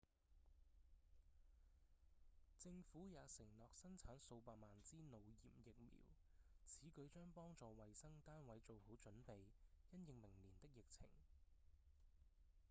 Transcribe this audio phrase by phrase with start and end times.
[2.57, 6.01] 政府也承諾生產數百萬支腦炎疫苗
[6.65, 9.35] 此舉將幫助衛生單位做好準備
[9.91, 11.07] 因應明年的疫情